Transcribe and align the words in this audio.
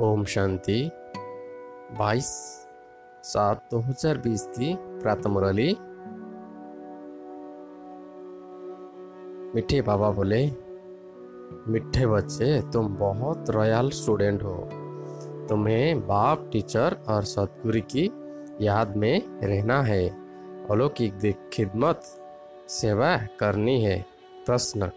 ओम 0.00 0.24
शांति। 0.24 0.90
22 1.98 2.24
सात 3.22 3.62
2020 3.70 4.46
की 4.46 4.76
प्रातः 4.78 5.30
मुरली 5.30 5.76
मिठे 9.54 9.82
बाबा 9.82 10.10
बोले, 10.10 10.46
मिठे 11.68 12.06
बच्चे, 12.06 12.62
तुम 12.72 12.96
बहुत 12.96 13.50
रॉयल 13.50 13.90
स्टूडेंट 13.90 14.42
हो। 14.42 14.68
तुम्हें 15.48 16.06
बाप, 16.06 16.48
टीचर 16.52 16.96
और 17.08 17.24
सतगुरु 17.24 17.80
की 17.80 18.12
याद 18.60 18.96
में 18.96 19.40
रहना 19.42 19.82
है। 19.82 20.08
अलौकिक 20.70 21.50
खिदमत, 21.52 22.00
सेवा 22.68 23.16
करनी 23.16 23.80
है। 23.82 24.04
प्रश्न 24.46 24.90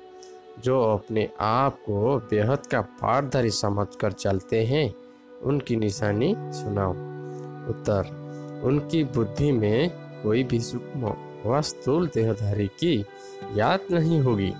जो 0.59 0.81
अपने 0.81 1.29
आप 1.39 1.75
को 1.75 2.17
बेहद 2.17 2.67
का 2.67 2.81
पाठधारी 2.81 3.49
समझकर 3.49 4.11
चलते 4.11 4.65
हैं, 4.65 4.93
उनकी 5.43 5.75
निशानी 5.75 6.35
सुनाओ। 6.37 6.91
उत्तर, 7.69 8.61
उनकी 8.63 9.03
बुद्धि 9.03 9.51
में 9.51 9.89
कोई 10.23 10.43
भी 10.43 10.59
सूक्ष्म 10.59 11.13
व 11.45 11.61
देहधारी 12.05 12.67
की 12.67 13.05
याद 13.55 13.79
नहीं 13.91 14.21
होगी। 14.21 14.53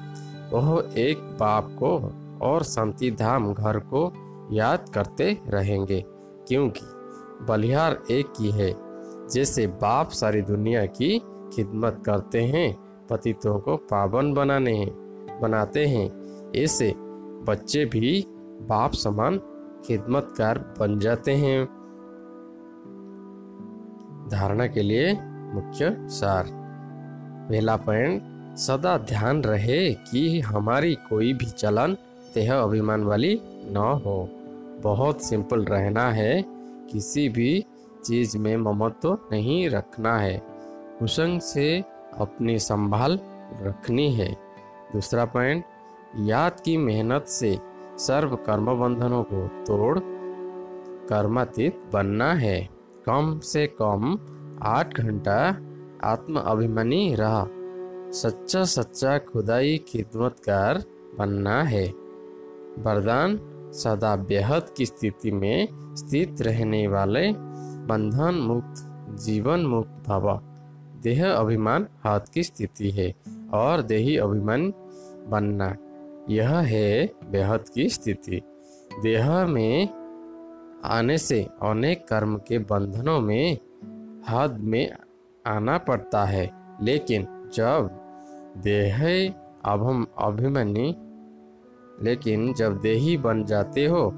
वह 0.52 0.94
एक 0.98 1.18
बाप 1.18 1.76
को 1.80 2.12
और 2.42 2.64
शांति 2.64 3.12
धाम 3.12 3.54
घर 3.54 3.80
को 3.80 4.14
याद 4.52 4.90
करते 4.94 5.38
रहेंगे, 5.48 6.06
क्योंकि 6.48 6.82
बलिहार 7.46 8.04
एक 8.12 8.34
ही 8.40 8.52
है, 8.52 8.76
जैसे 9.30 9.68
बाप 9.68 10.10
सारी 10.10 10.42
दुनिया 10.42 10.86
की 10.86 11.20
खिदमत 11.56 12.04
करते 12.06 12.42
हैं, 12.42 12.78
पतितों 13.08 13.60
को 13.60 13.78
पावन 13.78 14.34
बनाने 14.34 14.74
हैं। 14.74 15.03
बनाते 15.44 15.86
हैं। 15.86 16.12
ऐसे 16.56 16.94
बच्चे 17.48 17.86
भी 17.86 18.26
बाप 18.62 18.94
समान 18.94 19.38
खिदमतकार 19.86 20.74
बन 20.80 21.00
जाते 21.00 21.32
हैं। 21.32 21.66
धारणा 24.32 24.68
के 24.68 24.82
लिए 24.82 25.14
मुख्य 25.54 25.96
सार। 26.00 26.46
पहला 27.50 27.76
पॉइंट, 27.76 28.24
सदा 28.58 28.98
ध्यान 28.98 29.44
रहे 29.44 29.94
कि 29.94 30.40
हमारी 30.40 30.96
कोई 30.96 31.34
भी 31.34 31.46
चलन, 31.46 31.98
देह 32.36 32.56
अभिमान 32.56 33.04
वाली 33.04 33.42
न 33.46 34.02
हो। 34.06 34.30
बहुत 34.84 35.22
सिंपल 35.22 35.66
रहना 35.66 36.12
है, 36.12 36.46
किसी 36.92 37.30
भी 37.30 37.66
चीज़ 38.06 38.38
में 38.38 38.58
ममत्व 38.58 39.18
नहीं 39.32 39.70
रखना 39.70 40.18
है। 40.18 40.42
कुसंग 41.00 41.40
से 41.40 41.84
अपनी 42.18 42.60
संभाल 42.60 43.20
रखनी 43.62 44.12
है। 44.12 44.38
दूसरा 44.94 45.26
पॉइंट, 45.26 45.64
याद 46.20 46.60
की 46.60 46.78
मेहनत 46.78 47.26
से 47.26 47.58
सर्व 47.98 48.36
कर्म 48.36 48.74
बंधनों 48.80 49.24
को 49.24 49.48
तोड़ 49.48 50.00
कर्मातीत 51.10 51.82
बनना 51.94 52.34
है। 52.34 52.70
कम 53.06 53.40
से 53.40 53.68
कम 53.68 54.20
आठ 54.64 55.00
घंटा 55.00 55.58
आत्म 56.04 56.40
अभिमानी 56.40 57.16
रहा। 57.16 57.48
सच्चा 58.12 58.64
सच्चा 58.64 59.18
खुदाई 59.18 59.78
खिदमतकार 59.78 60.84
बनना 61.20 61.64
है। 61.64 61.86
वरदान, 62.80 63.40
सदा 63.74 64.16
बेहद 64.16 64.70
की 64.78 64.86
स्थिति 64.86 65.32
में 65.32 65.68
स्थित 65.96 66.42
रहने 66.42 66.88
वाले 66.88 67.34
बंधन 67.90 68.36
मुक्त, 68.36 68.84
जीवन 69.24 69.60
मुक्त 69.60 70.10
भव। 70.10 70.40
देह 71.04 71.32
अभिमान 71.32 71.88
हाथ 72.04 72.20
की 72.34 72.44
स्थिति 72.44 72.92
है 72.92 73.14
और 73.54 73.82
देही 73.82 74.18
अभिमान 74.18 74.74
बनना। 75.28 75.76
यह 76.30 76.58
है 76.58 77.06
बेहद 77.32 77.70
की 77.70 77.88
स्थिति। 77.90 78.42
देह 79.04 79.30
में 79.46 79.90
आने 80.86 81.18
से 81.18 81.42
अनेक 81.62 82.08
कर्म 82.08 82.36
के 82.38 82.58
बंधनों 82.66 83.20
में 83.22 83.58
हद 84.30 84.58
में 84.62 84.92
आना 85.46 85.78
पड़ता 85.78 86.24
है, 86.26 86.50
लेकिन 86.82 87.28
जब 87.56 87.90
देह 88.64 89.04
अब 89.66 89.84
हम 89.84 90.06
अभिमानी 90.18 90.96
लेकिन 92.02 92.54
जब 92.54 92.80
देही 92.80 93.16
बन 93.18 93.44
जाते 93.46 93.86
हो 93.86 94.10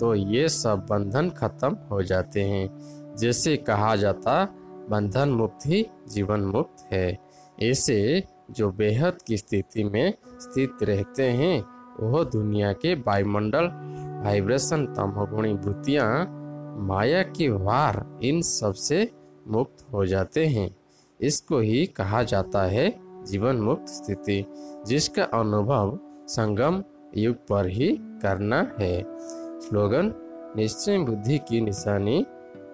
तो 0.00 0.14
ये 0.14 0.48
सब 0.48 0.86
बंधन 0.90 1.28
खत्म 1.30 1.76
हो 1.90 2.02
जाते 2.02 2.42
हैं, 2.42 3.16
जैसे 3.16 3.56
कहा 3.58 3.94
जाता, 3.96 4.44
बंधन 4.90 5.28
मुक्त 5.28 5.66
ही 5.66 5.86
जीवन 6.08 6.40
मुक्त 6.46 6.86
है। 6.92 7.18
ऐसे 7.62 7.98
जो 8.50 8.70
बेहद 8.70 9.22
की 9.26 9.36
स्थिति 9.36 9.84
में 9.84 10.14
स्थित 10.40 10.76
रहते 10.82 11.30
हैं, 11.30 11.64
वह 12.00 12.24
दुनिया 12.24 12.72
के 12.72 12.94
वायुमंडल, 12.94 13.64
वाइब्रेशन, 14.24 14.86
तमोगुणी 14.86 15.52
वृत्तियाँ 15.52 16.26
माया 16.78 17.22
की 17.22 17.48
वार, 17.48 18.20
इन 18.22 18.42
सबसे 18.42 19.10
मुक्त 19.48 19.86
हो 19.92 20.06
जाते 20.06 20.46
हैं। 20.46 20.76
इसको 21.20 21.58
ही 21.58 21.86
कहा 21.86 22.22
जाता 22.22 22.62
है 22.62 23.00
जीवन 23.24 23.56
मुक्त 23.56 23.88
स्थिति, 23.88 24.46
जिसका 24.86 25.22
अनुभव 25.22 25.98
संगम 26.26 26.84
युग 27.16 27.36
पर 27.36 27.66
ही 27.66 27.98
करना 28.00 28.72
है। 28.80 29.04
स्लोगन, 29.60 30.12
निश्चय 30.56 30.98
बुद्धि 30.98 31.38
की 31.38 31.60
निशानी 31.60 32.26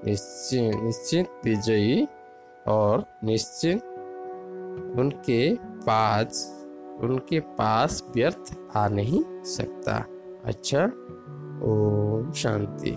निश्चित 0.04 0.82
निश्चित 0.82 1.26
विजयी 1.44 2.08
और 2.68 3.04
निश्चित 3.24 3.88
उनके 4.98 5.54
पास 5.86 6.54
उनके 7.00 7.41
पास 7.41 8.03
व्यर्थ 8.14 8.56
आ 8.76 8.88
नहीं 8.88 9.42
सकता। 9.44 10.04
अच्छा 10.44 10.84
ओम 11.64 12.32
शांति। 12.32 12.94